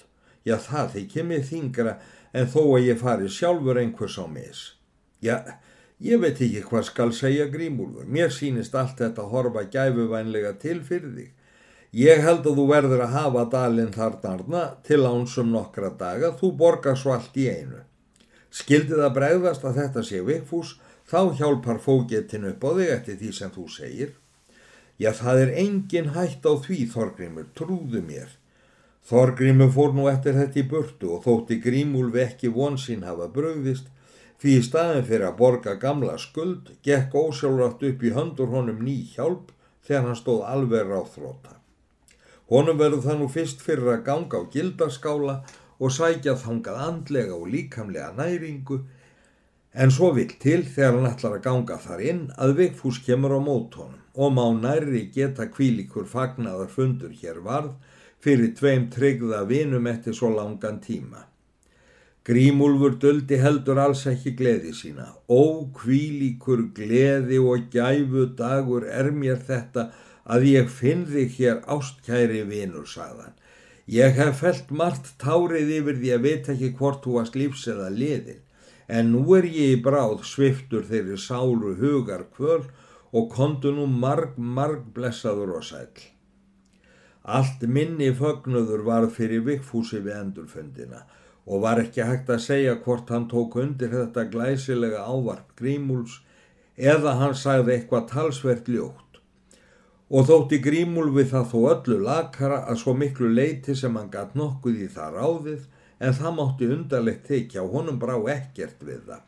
Já, 0.46 0.56
það 0.62 0.92
þykir 0.94 1.24
mig 1.26 1.46
þingra 1.48 1.96
en 2.36 2.50
þó 2.50 2.60
að 2.64 2.84
ég 2.86 3.00
fari 3.00 3.30
sjálfur 3.32 3.80
einhvers 3.80 4.18
á 4.22 4.26
mis. 4.30 4.60
Já, 5.24 5.40
ég 5.98 6.20
veit 6.22 6.38
ekki 6.38 6.62
hvað 6.68 6.84
skal 6.90 7.08
segja 7.16 7.48
grímúlfur. 7.50 8.06
Mér 8.06 8.30
sínist 8.34 8.76
allt 8.78 9.00
þetta 9.02 9.26
horfa 9.32 9.66
gæfuvænlega 9.72 10.54
til 10.62 10.78
fyrir 10.86 11.16
þig. 11.16 11.32
Ég 11.96 12.20
held 12.20 12.44
að 12.44 12.58
þú 12.58 12.64
verður 12.68 13.02
að 13.06 13.14
hafa 13.14 13.44
dalinn 13.50 13.92
þarna 13.94 14.62
til 14.84 15.02
ánsum 15.08 15.52
nokkra 15.54 15.90
daga, 15.96 16.34
þú 16.36 16.52
borgar 16.60 16.98
svo 16.98 17.14
allt 17.14 17.36
í 17.40 17.46
einu. 17.48 17.82
Skildi 18.52 18.98
það 18.98 19.14
bregðast 19.16 19.64
að 19.64 19.78
þetta 19.80 20.02
sé 20.04 20.20
vikfús, 20.26 20.74
þá 21.08 21.32
hjálpar 21.38 21.80
fógettin 21.82 22.48
upp 22.50 22.64
á 22.66 22.70
þig 22.76 22.92
eftir 22.92 23.18
því 23.20 23.32
sem 23.32 23.54
þú 23.54 23.66
segir. 23.72 24.12
Já, 25.00 25.10
það 25.12 25.40
er 25.44 25.54
engin 25.62 26.12
hætt 26.14 26.44
á 26.44 26.52
því, 26.56 26.78
Þorgrimur, 26.92 27.48
trúðu 27.56 28.02
mér. 28.04 28.30
Þorgrimur 29.06 29.68
fór 29.70 29.92
nú 29.94 30.08
eftir 30.10 30.34
þetta 30.34 30.58
í 30.58 30.64
burtu 30.70 31.12
og 31.14 31.20
þótti 31.26 31.60
Grímúlfi 31.62 32.24
ekki 32.24 32.48
vonsinn 32.54 33.04
hafa 33.06 33.28
bröðist, 33.30 33.86
því 34.42 34.56
í 34.58 34.64
staðin 34.66 35.06
fyrir 35.06 35.28
að 35.28 35.36
borga 35.42 35.76
gamla 35.84 36.16
skuld, 36.18 36.72
gekk 36.82 37.14
ósjálfrátt 37.14 37.84
upp 37.90 38.02
í 38.02 38.12
höndur 38.16 38.50
honum 38.50 38.82
ný 38.82 38.96
hjálp 39.12 39.52
þegar 39.86 40.08
hann 40.08 40.18
stóð 40.18 40.42
alveg 40.50 40.90
ráþróta. 40.90 41.54
Honum 42.50 42.82
verður 42.82 43.06
það 43.06 43.22
nú 43.22 43.30
fyrst 43.30 43.62
fyrir 43.62 43.92
að 43.94 44.04
ganga 44.10 44.42
á 44.42 44.50
gildaskála 44.50 45.38
og 45.78 45.94
sækja 45.94 46.36
þangað 46.42 46.82
andlega 46.88 47.34
og 47.38 47.48
líkamlega 47.54 48.12
næringu 48.18 48.82
en 49.76 49.92
svo 49.92 50.12
vil 50.16 50.30
til 50.42 50.62
þegar 50.64 50.94
hann 50.96 51.10
ætlar 51.10 51.38
að 51.38 51.44
ganga 51.46 51.76
þar 51.82 52.02
inn 52.10 52.22
að 52.42 52.54
Vigfús 52.60 53.00
kemur 53.06 53.34
á 53.36 53.40
mótónum 53.42 54.02
og 54.16 54.32
má 54.32 54.46
næri 54.56 55.02
geta 55.14 55.46
kvílikur 55.52 56.06
fagnaðar 56.08 56.70
fundur 56.72 57.12
hér 57.20 57.42
varð 57.44 57.74
fyrir 58.26 58.52
tveim 58.58 58.90
tryggða 58.90 59.44
vinum 59.46 59.86
eftir 59.86 60.14
svo 60.18 60.32
langan 60.34 60.80
tíma. 60.82 61.28
Grímúlfur 62.26 62.96
döldi 63.02 63.36
heldur 63.38 63.78
alls 63.78 64.00
ekki 64.10 64.32
gleði 64.38 64.72
sína. 64.74 65.04
Ó 65.30 65.70
kvílikur 65.78 66.64
gleði 66.74 67.38
og 67.38 67.68
gæfu 67.70 68.24
dagur 68.40 68.88
er 68.90 69.12
mér 69.14 69.38
þetta 69.50 69.84
að 70.34 70.48
ég 70.50 70.72
finn 70.78 71.04
þig 71.06 71.36
hér 71.36 71.60
ástkæri 71.70 72.42
vinur, 72.48 72.88
sagðan. 72.90 73.36
Ég 73.86 74.18
hef 74.18 74.42
felt 74.42 74.74
margt 74.74 75.12
tárið 75.22 75.70
yfir 75.76 76.00
því 76.00 76.12
að 76.16 76.26
veit 76.26 76.50
ekki 76.56 76.72
hvort 76.80 77.06
þú 77.06 77.14
varst 77.20 77.38
lífs 77.38 77.62
eða 77.70 77.92
liðin, 77.94 78.42
en 78.90 79.12
nú 79.14 79.22
er 79.38 79.46
ég 79.46 79.76
í 79.76 79.80
bráð 79.86 80.26
sviftur 80.26 80.82
þeirri 80.90 81.20
sálu 81.28 81.76
hugar 81.78 82.26
kvöl 82.34 82.66
og 83.14 83.30
kontu 83.30 83.70
nú 83.70 83.86
marg, 83.86 84.34
marg 84.34 84.82
blessaður 84.98 85.60
og 85.60 85.66
sæl. 85.70 86.15
Allt 87.26 87.62
minni 87.66 88.12
fögnuður 88.14 88.84
varð 88.86 89.14
fyrir 89.18 89.42
vikfúsi 89.46 89.98
við 90.02 90.20
endurfundina 90.20 91.02
og 91.46 91.62
var 91.64 91.80
ekki 91.82 92.06
hægt 92.06 92.30
að 92.30 92.44
segja 92.44 92.76
hvort 92.84 93.10
hann 93.10 93.26
tók 93.30 93.58
undir 93.62 93.90
þetta 93.90 94.28
glæsilega 94.30 95.02
ávarp 95.06 95.56
grímúls 95.58 96.20
eða 96.76 97.16
hann 97.20 97.34
sagði 97.34 97.74
eitthvað 97.76 98.08
talsvert 98.12 98.70
ljótt 98.70 99.06
og 100.08 100.28
þótti 100.28 100.60
grímúlfi 100.62 101.24
það 101.32 101.48
þó 101.52 101.58
öllu 101.72 101.96
lakara 102.06 102.60
að 102.70 102.82
svo 102.82 102.94
miklu 102.94 103.30
leiti 103.34 103.74
sem 103.74 103.96
hann 103.98 104.10
gatt 104.12 104.36
nokkuð 104.38 104.84
í 104.84 104.90
það 104.94 105.18
ráðið 105.18 105.64
en 105.98 106.14
það 106.14 106.36
mátti 106.38 106.68
undarlegt 106.74 107.26
tekja 107.26 107.64
og 107.64 107.74
honum 107.74 107.98
brá 107.98 108.14
ekkert 108.30 108.82
við 108.86 109.02
það. 109.08 109.22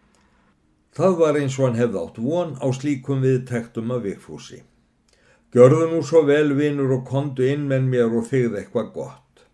Það 0.98 1.16
var 1.22 1.38
eins 1.40 1.58
og 1.58 1.66
hann 1.66 1.78
hefði 1.78 2.02
átt 2.02 2.20
von 2.22 2.54
á 2.62 2.66
slíkum 2.74 3.22
viðtektum 3.24 3.94
af 3.94 4.04
vikfúsi. 4.04 4.62
Gjörðu 5.48 5.86
nú 5.88 6.02
svo 6.04 6.26
vel 6.28 6.50
vinur 6.52 6.90
og 6.98 7.06
kondu 7.08 7.46
inn 7.48 7.62
með 7.70 7.86
mér 7.88 8.16
og 8.18 8.26
þigð 8.28 8.58
eitthvað 8.58 8.88
gott. 8.92 9.46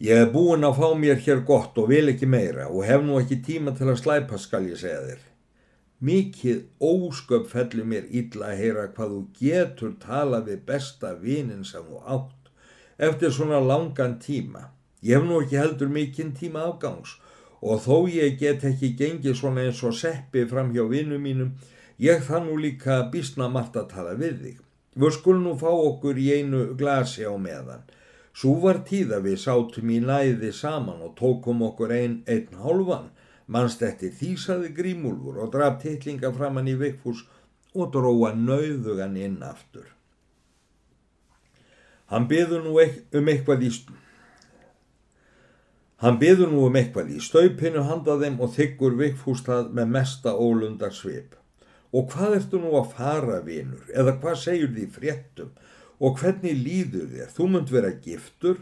Ég 0.00 0.22
hef 0.22 0.30
búin 0.32 0.64
að 0.64 0.78
fá 0.78 0.86
mér 0.96 1.20
hér 1.20 1.42
gott 1.50 1.76
og 1.82 1.90
vil 1.90 2.08
ekki 2.14 2.28
meira 2.32 2.70
og 2.70 2.86
hef 2.88 3.04
nú 3.04 3.18
ekki 3.20 3.42
tíma 3.44 3.74
til 3.76 3.90
að 3.92 4.00
slæpa 4.00 4.40
skal 4.40 4.70
ég 4.70 4.80
segja 4.80 5.02
þér. 5.04 5.20
Mikið 6.00 6.64
ósköp 6.80 7.52
fellur 7.52 7.92
mér 7.92 8.08
illa 8.08 8.54
að 8.54 8.62
heyra 8.62 8.88
hvað 8.96 9.12
þú 9.12 9.22
getur 9.42 9.94
tala 10.00 10.40
við 10.48 10.66
besta 10.72 11.12
vinin 11.20 11.64
sem 11.68 11.84
þú 11.84 12.00
átt 12.16 12.50
eftir 12.96 13.36
svona 13.36 13.60
langan 13.60 14.16
tíma. 14.16 14.70
Ég 15.04 15.20
hef 15.20 15.28
nú 15.28 15.42
ekki 15.44 15.60
heldur 15.60 15.92
mikinn 15.92 16.32
tíma 16.40 16.64
afgangs 16.70 17.18
og 17.60 17.84
þó 17.84 18.06
ég 18.08 18.40
get 18.40 18.64
ekki 18.64 18.96
gengið 18.96 19.42
svona 19.42 19.68
eins 19.68 19.84
og 19.84 19.92
seppi 19.92 20.48
fram 20.48 20.72
hjá 20.72 20.88
vinum 20.88 21.20
mínum, 21.20 21.56
ég 22.00 22.24
þann 22.24 22.48
nú 22.48 22.56
líka 22.56 23.02
bísna 23.12 23.52
margt 23.52 23.76
að 23.76 23.92
tala 23.92 24.16
við 24.16 24.40
þig. 24.40 24.62
Við 24.96 25.12
skulum 25.18 25.44
nú 25.44 25.54
fá 25.60 25.68
okkur 25.68 26.16
í 26.16 26.30
einu 26.38 26.62
glasi 26.78 27.26
á 27.28 27.34
meðan. 27.36 27.84
Svo 28.36 28.54
var 28.62 28.82
tíð 28.88 29.12
að 29.16 29.28
við 29.30 29.38
sátum 29.42 29.90
í 29.92 29.98
næði 30.04 30.52
saman 30.52 31.02
og 31.04 31.14
tókum 31.20 31.62
okkur 31.68 31.92
einn 31.96 32.22
ein 32.28 32.62
hálfan. 32.62 33.10
Manst 33.46 33.84
eftir 33.86 34.14
þýsaði 34.16 34.72
grímúlfur 34.76 35.42
og 35.44 35.52
draf 35.52 35.78
titlinga 35.82 36.32
framann 36.34 36.68
í 36.68 36.74
vikfús 36.80 37.22
og 37.76 37.92
dróa 37.94 38.32
nauðugan 38.34 39.16
inn 39.20 39.38
aftur. 39.44 39.86
Hann 42.10 42.28
byður 42.30 42.64
nú 42.64 42.74
um 42.76 43.30
eitthvað 43.32 43.64
í 43.66 43.70
Hann 46.04 46.18
byður 46.20 46.52
nú 46.52 46.66
um 46.68 46.76
eitthvað 46.76 47.14
í 47.16 47.22
staupinu 47.24 47.86
handa 47.88 48.18
þeim 48.20 48.36
og 48.44 48.52
þykkur 48.52 48.96
vikfústað 49.00 49.70
með 49.76 49.92
mesta 49.96 50.34
ólundar 50.36 50.92
svip. 50.92 51.36
Og 51.96 52.10
hvað 52.12 52.38
ertu 52.40 52.60
nú 52.60 52.74
að 52.76 52.92
fara, 52.96 53.40
vinur, 53.46 53.84
eða 53.94 54.16
hvað 54.20 54.40
segjur 54.42 54.72
því 54.74 54.86
fréttum 54.92 55.52
og 55.96 56.18
hvernig 56.20 56.58
líður 56.60 57.06
þér? 57.14 57.30
Þú 57.32 57.48
munt 57.52 57.72
vera 57.72 57.92
giftur, 58.04 58.58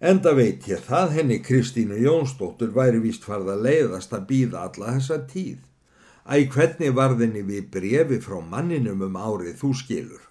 enda 0.00 0.32
veit 0.38 0.64
ég 0.70 0.80
það 0.86 1.16
henni 1.18 1.40
Kristínu 1.44 1.98
Jónsdóttur 2.00 2.72
væri 2.72 3.02
vist 3.04 3.26
farða 3.28 3.58
leiðast 3.60 4.16
að 4.16 4.28
býða 4.30 4.64
alla 4.68 4.94
þessa 4.96 5.20
tíð. 5.28 5.58
Æ, 6.24 6.48
hvernig 6.48 6.94
varðinni 6.96 7.42
við 7.44 7.66
brefi 7.74 8.20
frá 8.24 8.38
manninum 8.40 9.04
um 9.04 9.18
árið 9.20 9.58
þú 9.60 9.74
skilur? 9.76 10.22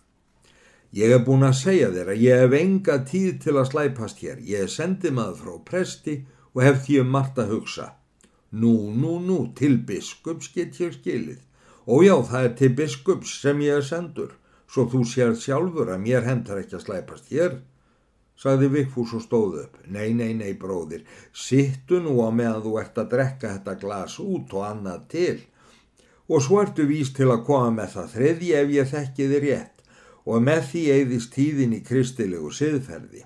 Ég 0.94 1.10
hef 1.13 1.24
búin 1.25 1.46
að 1.46 1.60
segja 1.60 1.92
þér 1.94 2.10
að 2.13 2.20
ég 2.22 2.42
hef 2.44 2.56
enga 2.58 2.96
tíð 3.10 3.32
til 3.46 3.54
að 3.58 3.70
slæpast 3.70 4.20
hér. 4.22 4.42
Ég 4.46 4.66
er 4.66 4.74
sendið 4.74 5.16
maður 5.18 5.40
frá 5.42 5.54
presti 5.70 6.20
og 6.54 6.60
hef 6.66 6.84
því 6.86 7.00
um 7.02 7.13
margt 7.13 7.40
að 7.42 7.54
hugsa. 7.56 7.88
Nú, 8.54 8.74
nú, 8.94 9.16
nú, 9.22 9.40
til 9.58 9.80
biskups 9.86 10.52
get 10.54 10.78
ég 10.82 10.94
skilið. 10.94 11.42
Ójá, 11.84 12.16
það 12.24 12.46
er 12.48 12.54
til 12.56 12.75
biskups 12.78 13.32
sem 13.44 13.60
ég 13.60 13.82
er 13.82 13.84
sendur, 13.84 14.30
svo 14.72 14.86
þú 14.88 15.02
sér 15.04 15.34
sjálfur 15.36 15.90
að 15.92 16.06
mér 16.06 16.24
hendur 16.24 16.62
ekki 16.62 16.78
að 16.78 16.86
slæpast 16.86 17.28
hér, 17.34 17.58
sagði 18.40 18.70
Vikfús 18.72 19.12
og 19.18 19.25
stóð 19.25 19.58
upp. 19.66 19.75
Nei, 19.92 20.13
nei, 20.16 20.32
nei, 20.32 20.54
bróðir, 20.56 21.04
sittu 21.36 22.00
nú 22.00 22.16
á 22.24 22.32
meðan 22.32 22.63
þú 22.63 22.78
ert 22.80 23.04
að 23.04 23.12
drekka 23.16 23.52
þetta 23.58 23.75
glas 23.84 24.16
út 24.24 24.56
og 24.56 24.63
annað 24.70 25.04
til. 25.12 25.36
Og 26.32 26.40
svo 26.40 26.62
ertu 26.63 26.88
víst 26.88 27.18
til 27.20 27.28
að 27.28 27.44
koma 27.52 27.75
með 27.75 27.98
það 27.98 28.10
þriði 28.16 28.56
ef 28.62 28.74
ég 28.78 28.92
þekki 28.94 29.30
þið 29.34 29.46
rétt 29.50 29.86
og 30.24 30.40
með 30.48 30.66
því 30.72 30.88
eigðist 30.96 31.36
tíðin 31.36 31.75
í 31.75 31.84
kristilegu 31.84 32.48
siðferði. 32.56 33.25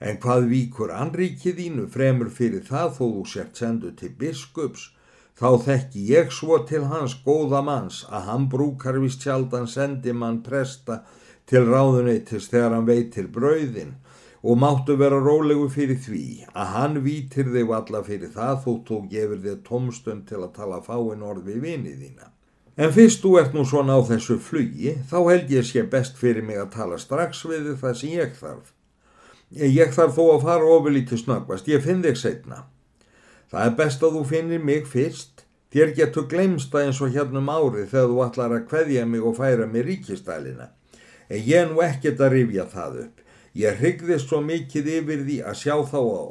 En 0.00 0.16
hvað 0.16 0.48
víkur 0.48 0.96
anrikið 0.96 1.60
þínu 1.60 1.88
fremur 1.92 2.32
fyrir 2.32 2.64
það 2.64 2.94
þó 2.96 3.04
þú 3.04 3.24
sért 3.28 3.60
sendu 3.60 3.92
til 3.92 4.14
biskups 4.16 4.95
Þá 5.36 5.48
þekki 5.66 6.02
ég 6.08 6.30
svo 6.32 6.56
til 6.64 6.86
hans 6.88 7.12
góða 7.24 7.60
manns 7.64 8.04
að 8.08 8.28
hann 8.30 8.44
brúkar 8.52 8.96
vist 9.02 9.20
sjaldan 9.20 9.66
sendi 9.68 10.14
mann 10.16 10.38
presta 10.46 11.02
til 11.44 11.66
ráðuneytis 11.66 12.46
þegar 12.48 12.78
hann 12.78 12.86
veitir 12.88 13.26
brauðin 13.34 13.90
og 14.46 14.56
máttu 14.62 14.94
vera 14.96 15.18
rólegu 15.20 15.66
fyrir 15.74 15.98
því 16.00 16.46
að 16.54 16.70
hann 16.72 16.96
vítir 17.04 17.50
þig 17.52 17.72
alla 17.78 18.00
fyrir 18.06 18.30
það 18.32 18.62
þó 18.64 18.70
þú 18.88 19.00
gefur 19.10 19.42
þig 19.42 19.58
tómstund 19.66 20.24
til 20.30 20.40
að 20.40 20.54
tala 20.56 20.78
fáin 20.86 21.26
orð 21.26 21.50
við 21.50 21.58
vinið 21.66 21.98
þína. 22.04 22.30
En 22.76 22.94
fyrst 22.96 23.20
þú 23.24 23.32
ert 23.40 23.56
nú 23.56 23.64
svona 23.68 23.96
á 23.96 24.00
þessu 24.08 24.38
flugi 24.40 24.94
þá 25.10 25.18
held 25.18 25.52
ég 25.52 25.68
sé 25.68 25.82
best 25.96 26.16
fyrir 26.20 26.46
mig 26.48 26.60
að 26.62 26.72
tala 26.78 26.96
strax 27.02 27.42
við 27.48 27.74
það 27.82 28.00
sem 28.00 28.14
ég 28.16 28.32
þarf. 28.40 28.72
Ég 29.52 29.92
þarf 29.92 30.16
þó 30.16 30.24
að 30.30 30.48
fara 30.48 30.72
ofurlítið 30.78 31.22
snöggvast, 31.26 31.68
ég 31.68 31.84
finn 31.84 32.00
þig 32.04 32.18
setna. 32.20 32.62
Það 33.50 33.66
er 33.66 33.76
best 33.78 34.02
að 34.02 34.16
þú 34.18 34.22
finnir 34.30 34.64
mig 34.64 34.88
fyrst. 34.90 35.44
Þér 35.74 35.92
getur 35.98 36.26
glemsta 36.30 36.82
eins 36.82 37.02
og 37.04 37.12
hérna 37.14 37.42
um 37.42 37.50
árið 37.52 37.90
þegar 37.92 38.10
þú 38.10 38.22
ætlar 38.24 38.54
að 38.56 38.66
kveðja 38.70 39.06
mig 39.06 39.24
og 39.26 39.36
færa 39.36 39.66
mig 39.70 39.84
ríkistælina. 39.86 40.70
En 41.28 41.42
ég 41.42 41.62
er 41.62 41.70
nú 41.70 41.82
ekkert 41.84 42.22
að 42.22 42.36
rifja 42.36 42.66
það 42.70 43.00
upp. 43.04 43.20
Ég 43.56 43.78
hryggðist 43.80 44.30
svo 44.30 44.42
mikið 44.44 44.88
yfir 44.98 45.22
því 45.26 45.36
að 45.48 45.58
sjá 45.62 45.74
þá 45.90 46.00
á 46.00 46.22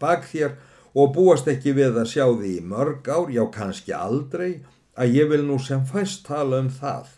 bak 0.00 0.26
þér 0.30 0.52
og 0.94 1.14
búast 1.14 1.48
ekki 1.50 1.74
við 1.76 1.98
að 2.00 2.10
sjá 2.12 2.24
því 2.26 2.52
í 2.56 2.64
mörg 2.64 3.08
ár, 3.10 3.30
já 3.30 3.44
kannski 3.54 3.94
aldrei, 3.94 4.60
að 4.98 5.16
ég 5.18 5.30
vil 5.32 5.42
nú 5.46 5.58
sem 5.62 5.84
fæst 5.86 6.24
tala 6.26 6.62
um 6.62 6.70
það. 6.70 7.08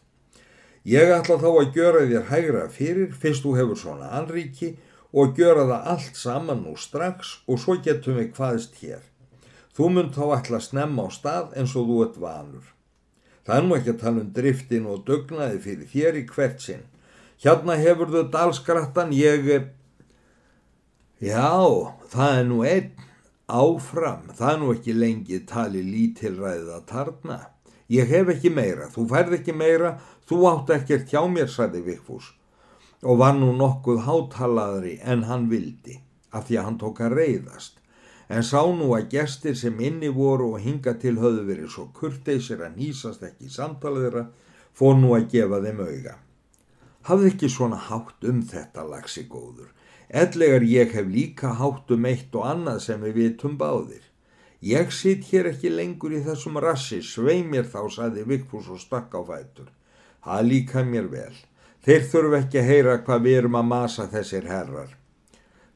Ég 0.89 1.13
ætla 1.13 1.37
þá 1.43 1.51
að 1.51 1.77
gjöra 1.77 2.07
þér 2.09 2.27
hægra 2.31 2.65
fyrir, 2.73 3.13
fyrst 3.13 3.45
þú 3.45 3.55
hefur 3.59 3.81
svona 3.83 4.11
anríki 4.17 4.75
og 5.13 5.37
gjöra 5.37 5.67
það 5.69 5.89
allt 5.95 6.17
saman 6.17 6.65
nú 6.65 6.75
strax 6.81 7.39
og 7.47 7.61
svo 7.61 7.77
getum 7.85 8.17
við 8.17 8.33
hvaðist 8.37 8.81
hér. 8.81 9.10
Þú 9.77 9.89
mynd 9.95 10.17
þá 10.17 10.25
ætla 10.37 10.59
að 10.59 10.67
snemma 10.67 11.07
á 11.07 11.09
stað 11.15 11.53
eins 11.59 11.75
og 11.79 11.91
þú 11.91 11.99
ert 12.05 12.17
vanur. 12.23 12.71
Það 13.47 13.57
er 13.57 13.67
nú 13.67 13.77
ekki 13.77 13.93
að 13.93 14.01
tala 14.01 14.23
um 14.25 14.33
driftin 14.37 14.89
og 14.91 15.05
dugnaði 15.07 15.61
fyrir 15.65 15.93
þér 15.93 16.19
í 16.21 16.25
hvert 16.31 16.65
sinn. 16.65 16.83
Hérna 17.41 17.77
hefur 17.81 18.11
þau 18.13 18.25
dalskrattan, 18.35 19.15
ég... 19.17 19.49
Já, 21.21 21.55
það 22.13 22.37
er 22.41 22.45
nú 22.49 22.61
einn 22.67 22.91
áfram, 23.51 24.29
það 24.37 24.53
er 24.53 24.61
nú 24.61 24.69
ekki 24.75 24.95
lengi 24.97 25.41
tali 25.49 25.83
lítilræðið 25.87 26.71
að 26.77 26.85
tarna. 26.91 27.41
Ég 27.91 28.11
hef 28.11 28.31
ekki 28.35 28.53
meira, 28.55 28.87
þú 28.93 29.07
færð 29.11 29.41
ekki 29.41 29.57
meira, 29.57 29.97
þú 30.29 30.45
átt 30.51 30.71
ekkert 30.77 31.11
hjá 31.11 31.25
mér, 31.31 31.51
sæði 31.51 31.83
Vikfús. 31.89 32.31
Og 33.03 33.19
var 33.23 33.35
nú 33.39 33.51
nokkuð 33.57 34.05
hátalaðri 34.07 34.99
en 35.03 35.27
hann 35.31 35.49
vildi, 35.51 35.99
af 36.31 36.47
því 36.49 36.61
að 36.61 36.67
hann 36.69 36.81
tók 36.85 37.03
að 37.03 37.17
reyðast 37.19 37.80
en 38.31 38.45
sá 38.47 38.61
nú 38.79 38.93
að 38.95 39.09
gestir 39.15 39.57
sem 39.59 39.81
inni 39.83 40.09
voru 40.15 40.53
og 40.55 40.63
hinga 40.63 40.95
til 41.03 41.17
höfðu 41.19 41.47
verið 41.49 41.73
svo 41.75 41.89
kurteisir 41.97 42.63
að 42.63 42.77
nýsast 42.79 43.25
ekki 43.27 43.49
í 43.49 43.55
samtaliðra 43.55 44.29
fór 44.79 44.95
nú 45.01 45.17
að 45.17 45.27
gefa 45.33 45.59
þeim 45.65 45.81
auga. 45.83 46.15
Hafði 47.09 47.33
ekki 47.33 47.51
svona 47.51 47.81
hátt 47.89 48.29
um 48.31 48.43
þetta 48.47 48.85
lagsi 48.87 49.25
góður. 49.27 49.73
Ellegar 50.23 50.67
ég 50.67 50.95
hef 50.95 51.11
líka 51.11 51.55
hátt 51.59 51.91
um 51.91 52.07
eitt 52.07 52.35
og 52.39 52.47
annað 52.53 52.81
sem 52.87 53.03
við 53.03 53.19
vitum 53.19 53.59
báðir. 53.59 54.07
Ég 54.61 54.93
sitt 54.93 55.31
hér 55.31 55.51
ekki 55.51 55.71
lengur 55.73 56.13
í 56.13 56.23
þessum 56.23 56.61
rassi, 56.61 57.01
svei 57.01 57.41
mér 57.43 57.65
þá, 57.65 57.83
saði 57.89 58.27
Vikfús 58.29 58.69
og 58.69 58.83
stakk 58.83 59.15
á 59.17 59.25
fætur. 59.25 59.71
Það 60.21 60.47
líka 60.51 60.85
mér 60.85 61.09
vel. 61.11 61.35
Þeir 61.81 62.09
þurfu 62.13 62.41
ekki 62.43 62.61
að 62.61 62.69
heyra 62.69 62.99
hvað 63.07 63.23
við 63.27 63.39
erum 63.41 63.57
að 63.57 63.71
masa 63.71 64.09
þessir 64.13 64.51
herrar. 64.51 65.00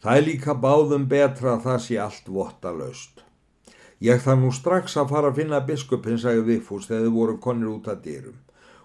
Það 0.05 0.19
er 0.19 0.25
líka 0.27 0.53
báðum 0.61 1.05
betra 1.09 1.55
að 1.55 1.63
það 1.65 1.79
sé 1.81 1.95
allt 1.97 2.27
votta 2.29 2.71
laust. 2.77 3.23
Ég 4.05 4.19
þarf 4.21 4.41
nú 4.43 4.51
strax 4.53 4.99
að 5.01 5.13
fara 5.15 5.31
að 5.31 5.39
finna 5.39 5.61
biskupin, 5.65 6.19
sagði 6.21 6.43
Vigfús 6.51 6.91
þegar 6.91 7.07
þið 7.07 7.15
voru 7.15 7.37
konir 7.47 7.71
út 7.71 7.87
að 7.89 8.03
dyrum. 8.05 8.35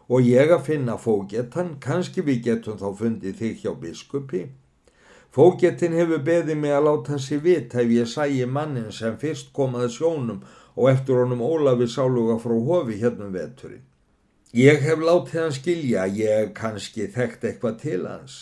Og 0.08 0.24
ég 0.24 0.54
að 0.56 0.64
finna 0.70 0.96
fógetan, 0.96 1.74
kannski 1.84 2.24
við 2.24 2.40
getum 2.46 2.78
þá 2.80 2.88
fundið 3.02 3.36
þig 3.42 3.58
hjá 3.66 3.74
biskupi. 3.82 4.46
Fógetin 5.36 5.98
hefur 6.00 6.24
beðið 6.30 6.62
mig 6.62 6.72
að 6.78 6.88
láta 6.88 7.20
sér 7.20 7.44
vit 7.44 7.76
ef 7.76 7.92
ég 7.92 8.08
sæi 8.08 8.46
mannin 8.48 8.88
sem 8.96 9.18
fyrst 9.20 9.52
komaði 9.54 9.90
sjónum 9.98 10.40
og 10.80 10.88
eftir 10.94 11.20
honum 11.20 11.44
Ólafi 11.44 11.90
sáluga 11.92 12.38
frá 12.40 12.56
hofi 12.70 12.96
hérna 13.02 13.28
um 13.28 13.36
veturinn. 13.36 13.84
Ég 14.56 14.80
hef 14.88 15.04
látið 15.04 15.42
hann 15.42 15.54
skilja 15.60 16.08
ég 16.08 16.56
kannski 16.56 17.10
þekkt 17.12 17.44
eitthvað 17.44 17.78
til 17.84 18.08
hans. 18.08 18.40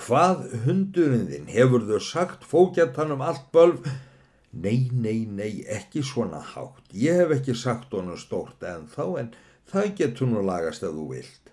Hvað 0.00 0.46
hundurinn 0.64 1.26
þinn 1.28 1.50
hefur 1.52 1.82
þau 1.84 1.98
sagt 2.00 2.46
fókjartanum 2.48 3.20
allt 3.20 3.50
bölf? 3.52 3.84
Nei, 4.52 4.88
nei, 4.92 5.26
nei, 5.28 5.64
ekki 5.68 6.00
svona 6.04 6.40
hátt. 6.40 6.86
Ég 6.96 7.20
hef 7.20 7.34
ekki 7.36 7.54
sagt 7.56 7.92
honum 7.92 8.16
stórt 8.16 8.64
en 8.64 8.86
þá 8.88 9.04
en 9.20 9.28
það 9.68 9.94
getur 9.98 10.30
nú 10.30 10.44
lagast 10.44 10.84
ef 10.84 10.94
þú 10.96 11.08
vilt. 11.12 11.52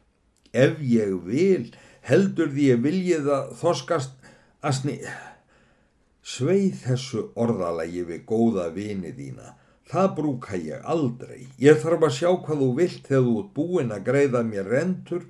Ef 0.55 0.79
ég 0.79 1.17
vil, 1.27 1.67
heldur 2.07 2.51
því 2.53 2.69
ég 2.69 2.81
viljið 2.85 3.33
að 3.35 3.51
þoskast 3.59 4.15
að 4.63 4.79
sni... 4.79 4.95
Sveið 6.29 6.81
þessu 6.83 7.21
orðalagi 7.39 8.03
við 8.05 8.25
góða 8.29 8.67
vini 8.75 9.11
þína. 9.15 9.55
Það 9.89 10.09
brúka 10.19 10.59
ég 10.61 10.83
aldrei. 10.85 11.47
Ég 11.57 11.79
þarf 11.81 12.03
að 12.05 12.17
sjá 12.19 12.29
hvað 12.29 12.59
þú 12.61 12.67
vilt 12.77 13.07
þegar 13.07 13.23
þú 13.25 13.37
ert 13.39 13.53
búin 13.55 13.95
að 13.95 14.03
greiða 14.11 14.43
mér 14.45 14.69
rentur 14.69 15.23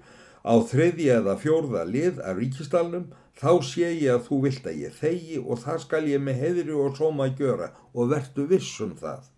á 0.44 0.54
þriðja 0.72 1.20
eða 1.22 1.36
fjórða 1.42 1.86
lið 1.90 2.22
af 2.24 2.38
ríkistalnum 2.40 3.10
þá 3.40 3.52
sé 3.64 3.90
ég 3.96 4.14
að 4.14 4.26
þú 4.28 4.40
vilt 4.46 4.68
að 4.68 4.80
ég 4.84 4.96
þegi 5.00 5.40
og 5.40 5.62
það 5.64 5.84
skal 5.86 6.04
ég 6.10 6.24
með 6.24 6.42
heðri 6.44 6.76
og 6.76 6.98
sóma 6.98 7.30
að 7.30 7.44
gjöra. 7.44 7.70
Og 7.96 8.12
verðu 8.12 8.48
vissum 8.50 8.96
það. 9.00 9.30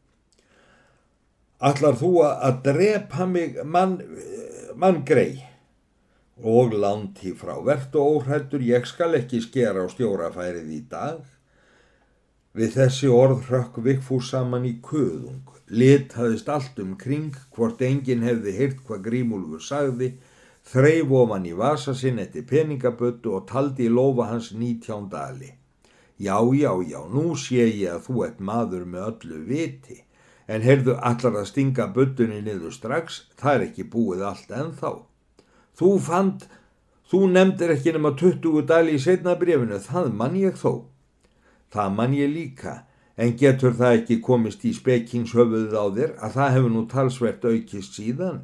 Allar 1.62 1.98
þú 2.00 2.12
að 2.26 2.62
drepa 2.66 3.28
mig 3.30 3.60
mann, 3.64 4.00
mann 4.76 5.04
grei 5.06 5.44
og 6.42 6.74
lanti 6.74 7.36
frá. 7.38 7.54
Verðu 7.62 8.02
óhættur, 8.02 8.64
ég 8.66 8.88
skal 8.90 9.14
ekki 9.20 9.44
skera 9.46 9.86
á 9.86 9.88
stjórafærið 9.92 10.74
í 10.74 10.82
dag. 10.90 11.22
Við 12.58 12.74
þessi 12.76 13.08
orð 13.14 13.46
hrökk 13.48 13.78
Vikfús 13.86 14.32
saman 14.34 14.66
í 14.68 14.74
köðung, 14.84 15.54
lit 15.70 16.18
hafðist 16.18 16.50
allt 16.52 16.82
um 16.84 16.98
kring, 17.00 17.38
hvort 17.56 17.80
enginn 17.86 18.26
hefði 18.26 18.58
heyrt 18.58 18.82
hvað 18.88 19.06
Grímúlfur 19.06 19.62
sagði, 19.64 20.10
þreif 20.68 21.12
ofan 21.22 21.48
í 21.50 21.56
vasa 21.58 21.96
sinn 21.98 22.22
eftir 22.22 22.46
peningabötu 22.50 23.36
og 23.38 23.48
taldi 23.50 23.88
í 23.88 23.92
lofa 23.92 24.30
hans 24.30 24.52
nítján 24.54 25.10
dali. 25.10 25.52
Já, 26.22 26.38
já, 26.54 26.72
já, 26.86 27.02
nú 27.10 27.36
sé 27.36 27.66
ég 27.66 27.96
að 27.96 28.08
þú 28.08 28.24
ert 28.28 28.40
maður 28.40 28.86
með 28.86 29.08
öllu 29.10 29.44
viti, 29.50 30.04
en 30.48 30.62
heyrðu 30.62 31.00
allar 31.02 31.42
að 31.42 31.50
stinga 31.50 31.88
bötunni 31.96 32.42
niður 32.46 32.74
strax, 32.76 33.24
það 33.42 33.56
er 33.56 33.68
ekki 33.70 33.90
búið 33.90 34.26
allt 34.30 34.52
ennþá. 34.54 34.92
Þú 35.82 35.92
fand, 36.06 36.46
Þú 37.12 37.26
nefndir 37.28 37.74
ekki 37.74 37.92
nema 37.92 38.14
20 38.16 38.62
dali 38.70 38.94
í 38.96 39.00
setna 39.04 39.34
brefinu, 39.36 39.76
það 39.84 40.14
mann 40.16 40.36
ég 40.40 40.56
þó. 40.56 40.86
Það 41.74 41.90
mann 41.98 42.14
ég 42.16 42.30
líka, 42.32 42.76
en 43.20 43.34
getur 43.42 43.74
það 43.76 43.96
ekki 43.98 44.18
komist 44.24 44.64
í 44.64 44.72
spekingshöfuðið 44.78 45.76
á 45.76 45.86
þér 45.98 46.14
að 46.24 46.38
það 46.38 46.54
hefur 46.56 46.72
nú 46.72 46.84
talsvert 46.94 47.44
aukist 47.50 48.00
síðan, 48.00 48.38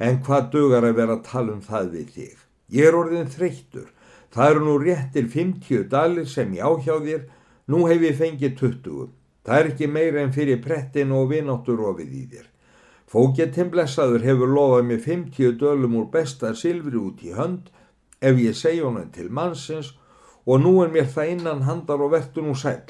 en 0.00 0.20
hvað 0.24 0.50
dugar 0.54 0.86
að 0.88 0.98
vera 0.98 1.16
að 1.18 1.26
tala 1.28 1.54
um 1.54 1.62
það 1.64 1.90
við 1.94 2.12
þig? 2.16 2.36
Ég 2.72 2.88
er 2.88 2.96
orðin 2.96 3.30
þreyttur, 3.30 3.88
það 4.34 4.50
eru 4.50 4.66
nú 4.66 4.76
réttir 4.80 5.26
50 5.34 5.88
dalir 5.92 6.28
sem 6.30 6.52
ég 6.56 6.64
áhjá 6.64 6.96
þér, 7.06 7.26
nú 7.70 7.86
hef 7.90 8.06
ég 8.06 8.16
fengið 8.18 8.56
20. 8.60 9.10
Það 9.44 9.58
er 9.58 9.68
ekki 9.72 9.88
meira 9.90 10.22
en 10.22 10.32
fyrir 10.34 10.60
prettin 10.64 11.12
og 11.16 11.30
vináttur 11.32 11.80
ofið 11.90 12.16
í 12.16 12.24
þér. 12.32 12.46
Fókettin 13.10 13.70
blessaður 13.72 14.22
hefur 14.22 14.52
lofað 14.54 14.84
mér 14.86 15.00
50 15.02 15.56
dölum 15.58 15.96
úr 15.98 16.10
besta 16.12 16.52
silfri 16.54 17.00
út 17.00 17.24
í 17.26 17.32
hönd 17.34 17.72
ef 18.22 18.38
ég 18.38 18.54
segja 18.54 18.86
honum 18.86 19.08
til 19.10 19.26
mannsins 19.34 19.94
og 20.46 20.62
nú 20.62 20.76
er 20.84 20.92
mér 20.94 21.08
það 21.10 21.32
innan 21.34 21.64
handar 21.66 22.04
og 22.04 22.12
verður 22.14 22.46
nú 22.46 22.54
sæl. 22.54 22.84